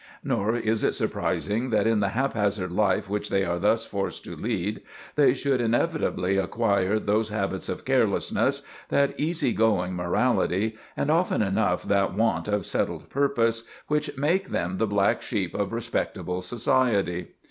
[0.23, 4.35] Nor is it surprising that, in the haphazard life which they are thus forced to
[4.35, 4.81] lead,
[5.13, 11.83] they should inevitably acquire those habits of carelessness, that easy going morality, and often enough
[11.83, 17.27] that want of settled purpose, which make them the black sheep of respectable society.